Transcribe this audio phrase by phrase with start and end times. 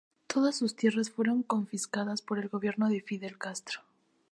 [0.25, 3.81] Todas sus tierras fueron confiscada por el gobierno de Fidel Castro.